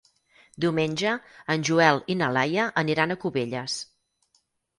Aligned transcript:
Diumenge 0.63 1.11
en 1.55 1.65
Joel 1.69 2.01
i 2.15 2.15
na 2.23 2.31
Laia 2.39 2.65
aniran 2.85 3.15
a 3.15 3.19
Cubelles. 3.27 3.79